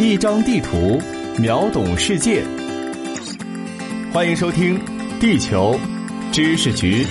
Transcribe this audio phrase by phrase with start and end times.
[0.00, 0.96] 一张地图，
[1.40, 2.40] 秒懂世界。
[4.12, 4.78] 欢迎收听
[5.18, 5.76] 《地球
[6.30, 7.02] 知识局》。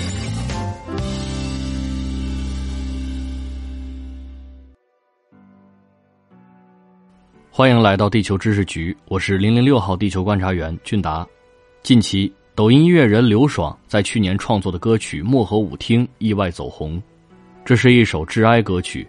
[7.51, 11.27] 欢迎来到地球知识局，我是零零六号地球观察员俊达。
[11.83, 17.01] 近期，抖音音乐人刘爽在去年创作的歌曲《漠河舞厅》意外走红。
[17.65, 19.05] 这是一首致哀歌曲，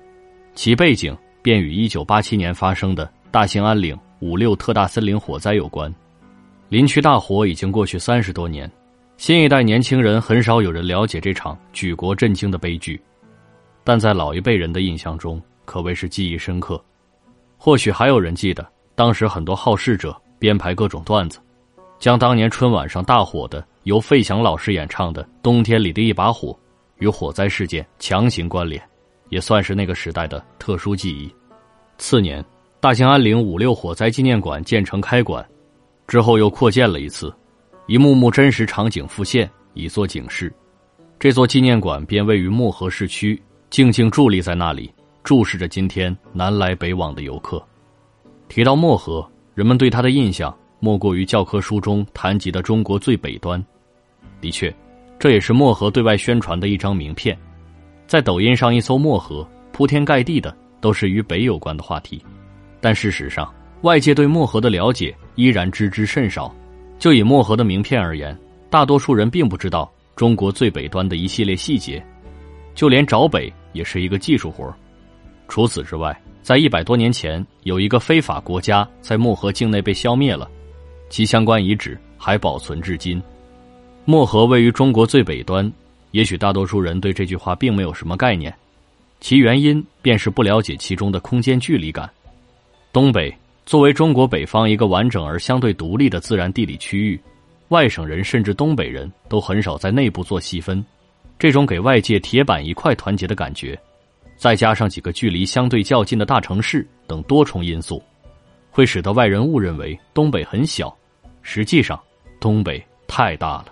[0.56, 5.94] 其背景便与一九八七年发生的大兴安岭五六特大森林火灾有关。
[6.70, 8.70] 林区大火已经过去三十多年，
[9.18, 12.98] 新一代年轻人很少有人了解这场举国震惊的悲剧，
[13.84, 16.82] 但在老一辈人的印象中，可谓是记忆深刻。
[17.58, 21.38] 或许还有人记得，当时很多好事者编排各种段子。
[21.98, 26.50] 将当年春晚上大火的由费翔老师演唱的《冬天里的一把火》
[26.98, 28.82] 与火灾事件强行关联，
[29.28, 31.30] 也算是那个时代的特殊记忆。
[31.98, 32.42] 次年，
[32.80, 35.44] 大兴安岭五六火灾纪念馆建成开馆，
[36.06, 37.34] 之后又扩建了一次，
[37.88, 40.52] 一幕幕真实场景复现，以作警示。
[41.18, 44.94] 这座纪念馆便位于漠河市区，静静伫立在那里，
[45.24, 47.60] 注视着今天南来北往的游客。
[48.48, 50.56] 提到漠河，人们对它的印象。
[50.78, 53.60] 莫过于教科书中谈及的中国最北端，
[54.40, 54.72] 的确，
[55.18, 57.36] 这也是漠河对外宣传的一张名片。
[58.06, 62.24] 在抖音上一搜漠河，铺天盖地的都是与北有关的话题。
[62.80, 66.54] 但事实上，外界对漠河的了解依然知之甚少。
[66.98, 68.36] 就以漠河的名片而言，
[68.68, 72.04] 大多数人并不知道中国最北端的一系列细节，
[72.74, 74.74] 就连找北也是一个技术活
[75.46, 80.50] 除此之外，在一百多年前，有一个非法国家在漠河境内被消灭了。
[81.08, 83.22] 其相关遗址还保存至今。
[84.04, 85.72] 漠河位于中国最北端，
[86.10, 88.52] 也许大多数人对这句话并没有什么概念，
[89.20, 92.10] 其原因便是不了解其中的空间距离感。
[92.98, 93.32] 东北
[93.64, 97.20] 作为中国北方一个完整而相对独立的自然地理区域，
[97.68, 100.84] 外省人甚至东北人都很少在内部做细分。
[101.38, 103.80] 这种给外界铁板一块团结的感觉，
[104.36, 108.02] 再加上几个距离相对较近的大城市等多重因素。
[108.68, 110.92] 会使得外人误认为东北很小，
[111.42, 111.96] 实际上，
[112.40, 113.66] 东北太大了。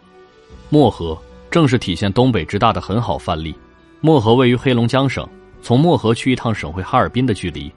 [0.71, 1.21] 漠河
[1.51, 3.53] 正是体现东北之大的很好范例。
[4.01, 5.29] 漠河位于黑龙江省，
[5.61, 7.69] 从漠河去一趟省会哈尔滨的距离，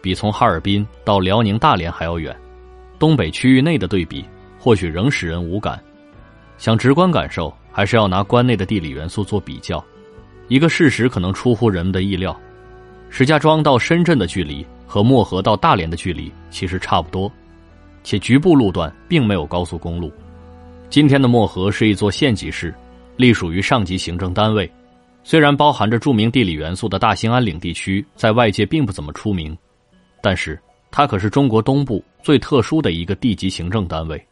[0.00, 2.34] 比从哈尔滨到辽宁大连还要远。
[2.98, 4.24] 东北区域内的对比，
[4.58, 5.82] 或许仍使人无感。
[6.58, 9.84] 想直观感受，还是要拿关内的地理元素做比较。
[10.48, 12.38] 一个事实可能出乎人们的意料：
[13.08, 14.66] 石家庄到深圳的距离。
[14.90, 17.30] 和漠河到大连的距离其实差不多，
[18.02, 20.12] 且局部路段并没有高速公路。
[20.88, 22.74] 今天的漠河是一座县级市，
[23.16, 24.68] 隶属于上级行政单位。
[25.22, 29.56] 虽然包含着著名地理元素的大兴安岭地区在外界并不怎么出名，
[30.22, 30.60] 但是
[30.90, 34.22] 它可是中国东部最特殊的一个地级行政单位。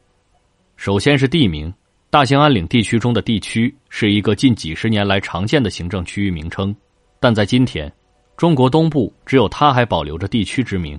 [0.76, 1.72] 首先是地名，
[2.10, 6.74] 大兴安岭地区中的地区是一个近几十年来常见的行政区域名称，
[7.20, 7.92] 但在今天。
[8.36, 10.96] 中国东部只有它还保留着地区之名，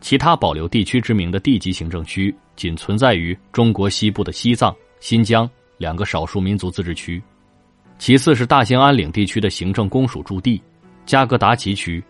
[0.00, 7.20] 其他保留地区之名的地级行政区仅存在于中国西部的西藏、新疆两个少数民族自治区。
[7.98, 10.62] 其次是大兴安岭地区的行政公署驻地
[11.04, 12.00] 加格达奇区，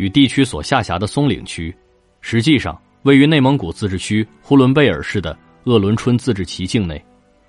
[0.00, 1.76] 与地区所下辖的松岭区，
[2.22, 7.04] 实际上位于内蒙古自治区呼伦贝尔市的鄂伦春自治旗境内。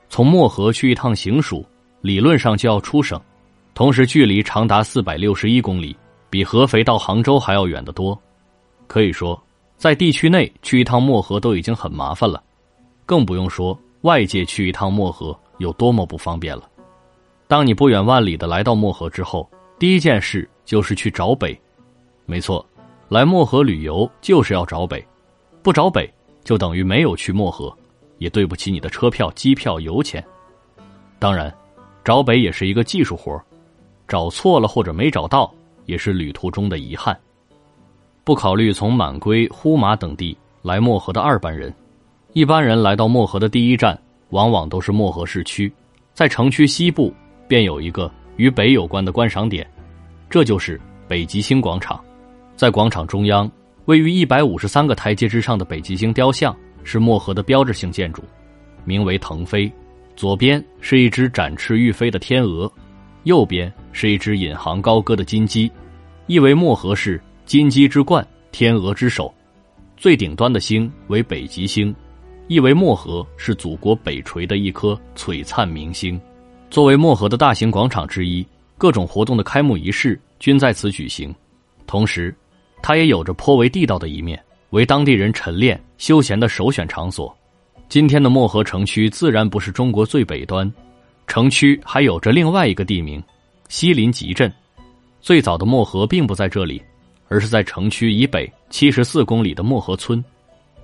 [0.09, 1.66] 从漠河去一趟行署，
[2.01, 3.17] 理论上就要出省，
[3.73, 5.95] 同时距离长达四百六十一公里。
[6.29, 8.22] 比合肥到杭州还要远得多，
[8.85, 9.41] 可以说，
[9.78, 12.44] 在地区内去一趟漠河都已经很麻烦了，
[13.06, 16.63] 更不用说外界去一趟漠河有多么不方便了。
[17.47, 21.57] 当你不远万里的来到漠河之后，第一件事就是去找北。
[22.31, 22.66] 没错，
[23.09, 25.06] 来漠河旅游就是要找北，
[25.62, 26.09] 不找北
[26.46, 27.75] 就等于没有去漠河，
[28.19, 30.24] 也对不起你的车票、机票、油钱。
[31.19, 31.53] 当然，
[32.06, 33.38] 找北也是一个技术活
[34.08, 35.53] 找错了或者没找到。
[35.88, 37.19] 也是旅途中的遗憾。
[38.24, 41.74] 不考虑从满归、呼玛等地来漠河的二班人，
[42.31, 44.00] 一般人来到漠河的第一站，
[44.30, 45.69] 往往都是漠河市区。
[46.13, 47.13] 在城区西部，
[47.48, 49.69] 便有一个与北有关的观赏点，
[50.30, 50.80] 这就是
[51.10, 52.01] 北极星广场。
[52.62, 53.52] 在广场中央，
[53.86, 58.22] 位于一百五十三个台阶之上的北极星雕像，是漠河的标志性建筑，
[58.86, 59.68] 名为腾飞。
[60.16, 62.72] 左边是一只展翅欲飞的天鹅，
[63.24, 65.72] 右边是一只引吭高歌的金鸡。
[66.28, 69.34] 意为漠河是金鸡之冠，天鹅之首，
[69.98, 71.92] 最顶端的星为北极星，
[72.48, 76.22] 意为漠河是祖国北垂的一颗璀璨明星。
[76.69, 78.46] 作为漠河的大型广场之一，
[78.78, 81.34] 各种活动的开幕仪式均在此举行。
[81.88, 82.34] 同时，
[82.81, 84.42] 它也有着颇为地道的一面。
[84.72, 87.36] 为当地人晨练休闲的首选场所。
[87.89, 90.72] 今天的漠河城区自然不是中国最北端，
[91.28, 93.22] 城区还有着另外一个地名——
[93.68, 94.50] 西林集镇。
[95.19, 96.81] 最早的漠河并不在这里，
[97.28, 100.24] 而是在城区以北七十四公里的漠河村。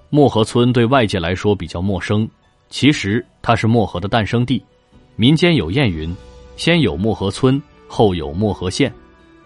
[0.10, 2.28] 漠河村对外界来说比较陌生，
[2.70, 4.62] 其实它是漠河的诞生地。
[5.16, 6.14] 民间有谚云
[6.58, 8.94] ：“先有漠河村，后有漠河县。”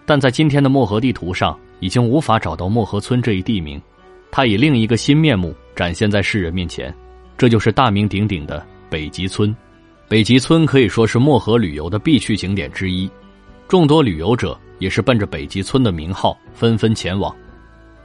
[0.03, 3.81] 但在今天的漠河地图上，已经无法找到漠河村这一地名，
[4.31, 6.95] 它以另一个新面目展现在世人面前。
[7.37, 9.53] 这就是大名鼎鼎的北极村。
[10.07, 13.09] 北极村可以说是漠河旅游的必去景点之一，
[13.67, 17.35] 众多旅游者也是奔着北极村的名号纷纷前往。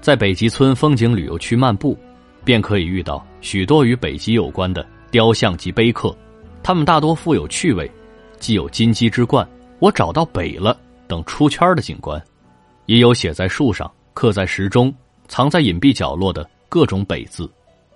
[0.00, 1.98] 在北极村风景旅游区漫步，
[2.44, 6.16] 便可以遇到许多与北极有关的雕像及碑刻，
[6.62, 7.90] 它们大多富有趣味，
[8.38, 9.46] 既有金鸡之冠、
[9.80, 10.78] 我找到北了
[11.08, 12.22] 等出圈的景观，
[12.86, 14.92] 也有写在树上、刻在石中、
[15.28, 17.50] 藏在隐蔽角落的各种北字。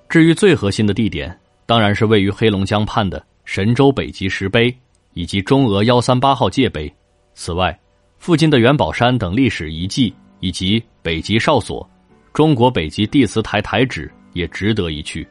[0.08, 4.76] 至于最核心的地点，当然是位于黑龙江畔的神州北极石碑
[5.14, 6.92] 以及中俄幺三八号界碑。
[7.34, 7.78] 此外，
[8.18, 11.88] 附近的元宝山等历史遗迹以及北极哨所、
[12.32, 15.26] 中国北极地磁台台址也值得一去。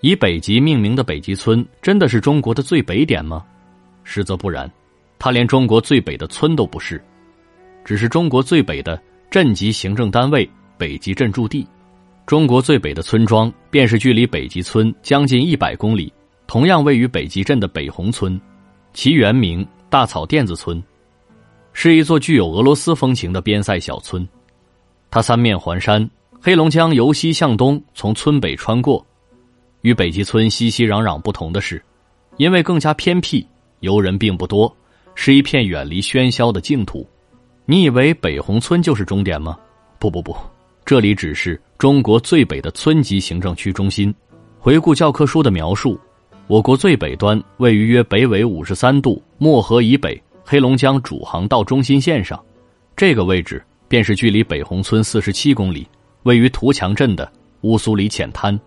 [0.00, 3.44] 以北极命名的北极村，真的是中国的最北点吗？
[4.02, 4.68] 实则不然，
[5.18, 7.00] 它连中国最北的村都不是，
[7.84, 9.00] 只是中国最北的
[9.30, 10.48] 镇级行政单位——
[10.78, 11.66] 北极镇驻地。
[12.24, 16.12] 中国最北的村庄，便是距离北极村将近一百公里，
[16.46, 18.40] 同样位于北极镇的北红村，
[18.92, 20.82] 其原名大草甸子村，
[21.72, 24.26] 是一座具有俄罗斯风情的边塞小村。
[25.10, 26.08] 它三面环山，
[26.40, 29.04] 黑龙江由西向东从村北穿过。
[29.80, 31.82] 与北极村熙熙攘攘不同的是，
[32.36, 33.44] 因为更加偏僻，
[33.80, 34.74] 游人并不多，
[35.16, 37.06] 是一片远离喧嚣的净土。
[37.64, 39.56] 你以为北红村就是终点吗？
[39.98, 40.36] 不不不。
[40.84, 44.12] 这里只是中国最北的村级行政区中心。
[44.58, 45.98] 回顾教科书的描述，
[46.48, 52.42] 我国最北端位于约北纬五十三度漠河以北黑龙江主航道中心线上，
[52.96, 55.86] 这个位置便是距离北红村四十七公里、
[56.24, 57.30] 位于图强镇的
[57.60, 58.58] 乌苏里浅滩。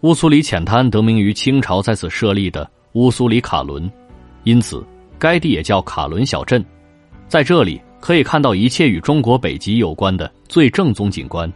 [0.00, 3.88] 乌苏里浅滩得名于清朝在此设立的乌苏里卡伦，
[4.42, 4.84] 因此
[5.16, 6.62] 该地也叫卡伦小镇。
[7.28, 7.80] 在这里。
[8.02, 11.50] 可以看到一切与中国北极有关的最正宗景观：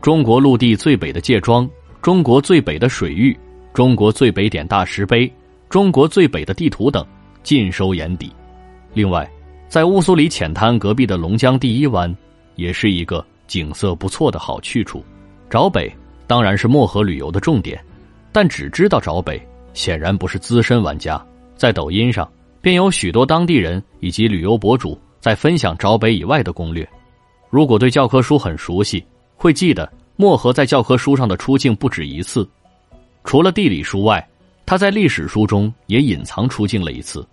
[0.00, 1.68] 中国陆地最北的界庄、
[2.00, 3.36] 中国最北的水域、
[3.74, 5.30] 中国最北点大石碑、
[5.68, 7.04] 中国最北的地图等，
[7.42, 8.32] 尽收眼底。
[8.94, 9.28] 另外，
[9.66, 12.16] 在乌苏里浅滩隔壁的龙江第一湾，
[12.54, 15.04] 也是一个景色不错的好去处。
[15.50, 15.92] 找北
[16.28, 17.84] 当然是漠河旅游的重点，
[18.30, 19.44] 但只知道找北，
[19.74, 21.20] 显然不是资深玩家。
[21.56, 22.30] 在抖音上，
[22.60, 24.96] 便有许多当地人以及旅游博主。
[25.22, 26.86] 在分享找北以外的攻略，
[27.48, 29.04] 如果对教科书很熟悉，
[29.36, 32.46] 会记得漠河在教科书上的出镜不止一次。
[33.22, 34.28] 除了地理书外，
[34.66, 37.24] 它在历史书中也隐藏出镜了一次，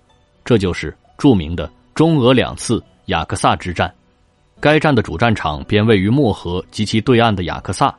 [0.46, 3.92] 这就是著名的中俄两次雅克萨之战。
[4.60, 7.92] 该战的主战场便位于漠河及其对岸的雅克萨。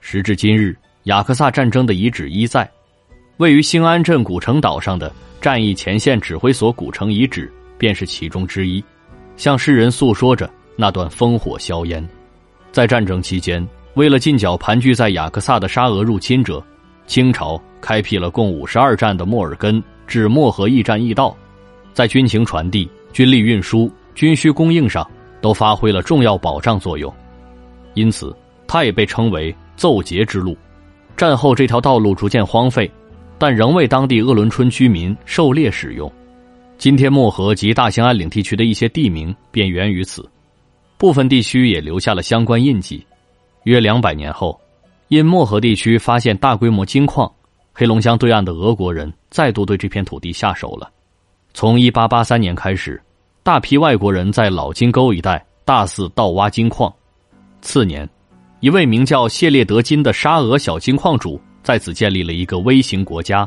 [0.00, 2.70] 时至今日，雅克萨战争的遗址依在，
[3.38, 5.10] 位于兴安镇古城岛上的
[5.40, 8.84] 战役前线指挥所古城遗址便是其中之一。
[9.40, 12.06] 向世人诉说着那段烽火硝烟。
[12.72, 16.62] 在战争期间，为了进剿盘踞在雅克萨的沙俄入侵者，
[17.06, 21.34] 清朝开辟了共五十二站的莫尔根至漠河驿站驿道，
[21.94, 25.10] 在军情传递、军力运输、军需供应上
[25.40, 27.10] 都发挥了重要保障作用。
[27.94, 28.36] 因此，
[28.66, 30.54] 它也被称为“奏捷之路”。
[31.16, 32.90] 战后，这条道路逐渐荒废，
[33.38, 36.12] 但仍为当地鄂伦春居民狩猎使用。
[36.80, 40.26] 今天漠河及大兴安岭地区的一些地名便源于此，
[40.96, 43.06] 部分地区也留下了相关印记。
[43.64, 44.58] 约两百年后，
[45.08, 47.30] 因漠河地区发现大规模金矿，
[47.74, 50.90] 黑龙江对岸的俄国人再度对这片土地下手了。
[51.52, 52.98] 从一八八三年开始，
[53.42, 56.90] 大批外国人在老金沟一带大肆盗挖金矿。
[57.60, 58.08] 次年，
[58.60, 63.46] 一位名叫谢列德金的沙俄小金矿主在此建立了一个微型国家，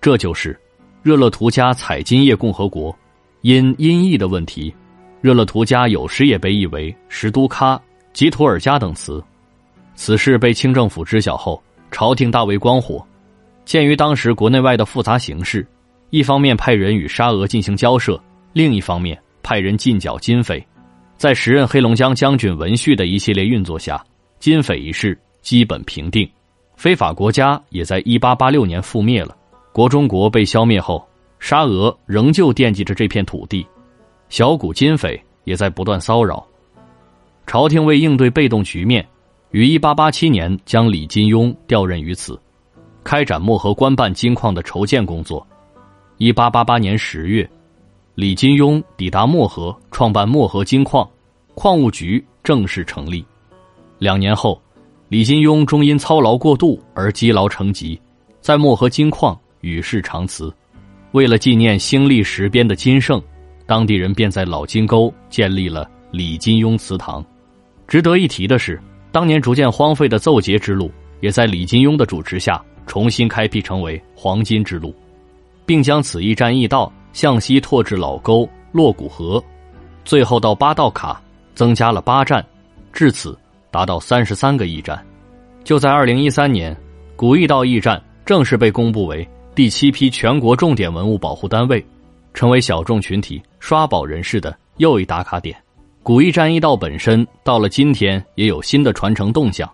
[0.00, 0.56] 这就是。
[1.02, 2.96] 热勒图加采金业共和国，
[3.40, 4.72] 因音译的问题，
[5.20, 7.76] 热勒图加有时也被译为什都喀、
[8.12, 9.20] 吉图尔加等词。
[9.96, 13.04] 此事被清政府知晓后，朝廷大为光火。
[13.64, 15.66] 鉴于当时国内外的复杂形势，
[16.10, 18.20] 一方面派人与沙俄进行交涉，
[18.52, 20.64] 另一方面派人进剿金匪。
[21.16, 24.00] 在时任黑龙江将军文旭的一系列运作下，
[24.38, 26.30] 金匪一事基本平定，
[26.76, 29.36] 非法国家也在一八八六年覆灭了。
[29.72, 31.02] 国中国被消灭后，
[31.38, 33.66] 沙俄仍旧惦记着这片土地，
[34.28, 36.46] 小股金匪也在不断骚扰。
[37.46, 39.06] 朝廷为应对被动局面，
[39.50, 42.38] 于一八八七年将李金庸调任于此，
[43.02, 45.44] 开展漠河官办金矿的筹建工作。
[46.18, 47.48] 一八八八年十月，
[48.14, 51.08] 李金庸抵达漠河，创办漠河金矿，
[51.54, 53.24] 矿务局正式成立。
[53.98, 54.60] 两年后，
[55.08, 57.98] 李金庸终因操劳过度而积劳成疾，
[58.40, 60.54] 在漠河金矿与世长辞。
[61.10, 63.20] 为了纪念兴利时边的金圣，
[63.66, 67.24] 当地人便在老金沟建立了李金庸祠堂。
[67.88, 68.80] 值得一提的是。
[69.12, 70.90] 当年逐渐荒废的奏节之路，
[71.20, 74.94] 也在李金庸的主持下重新开辟，成为黄金之路，
[75.66, 79.44] 并将此驿站驿道向西拓至老沟、洛谷河，
[80.02, 81.20] 最后到八道卡，
[81.54, 82.42] 增加了八站，
[82.90, 83.38] 至此
[83.70, 84.98] 达到三十三个驿站。
[85.62, 86.74] 就在二零一三年，
[87.14, 91.84] 古驿道驿站正式被公布为第七批全国重点文物保护单位，
[92.32, 95.54] 成为小众群体刷宝人士的又一打卡点。
[96.02, 99.70] 古驿站驿道本身到了今天也有新的传承动向，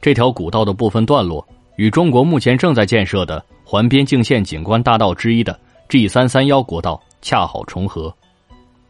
[0.00, 8.14] 这条古道的部分段落与中国目前正在建设的环边境线景观大道之一的 G 三三幺国道恰好重合。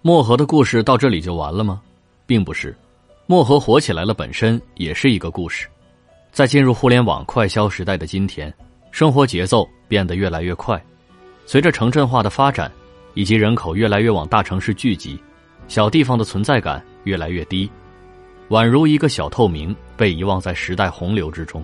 [0.03, 1.81] 漠河的故事到这里就完了吗？
[2.27, 2.77] 并不是，
[3.25, 5.67] 漠河火起来了本身也是一个故事。
[6.31, 8.53] 在进入互联网快消时代的今天，
[8.97, 10.83] 生活节奏变得越来越快，
[11.45, 12.73] 随着城镇化的发展，
[13.13, 15.21] 以及人口越来越往大城市聚集。
[15.69, 17.71] 小地方的存在感越来越低，
[18.49, 21.63] 宛如一个小透明被遗忘在时代洪流之中。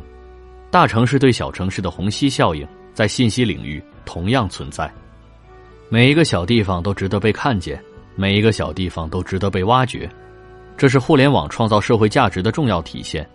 [0.71, 4.93] 大城市对小城市的虹吸效应在信息领域同样存在。
[5.89, 7.83] 每一个小地方都值得被看见，
[8.15, 10.07] 每一个小地方都值得被挖掘，
[10.77, 13.27] 这是互联网创造社会价值的重要体现。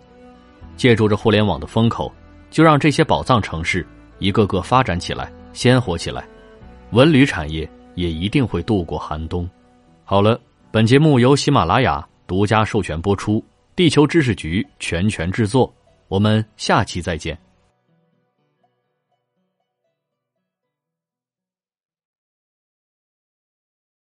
[0.76, 2.12] 借助着互联网的风口，
[2.50, 3.86] 就让这些宝藏城市
[4.18, 6.26] 一个个发展起来、鲜活起来，
[6.90, 9.48] 文旅产业也一定会度过寒冬。
[10.04, 10.40] 好了。
[10.70, 13.42] 本节目由喜马拉雅独家授权播出，
[13.74, 15.74] 地球知识局全权制作。
[16.08, 17.36] 我们下期再见。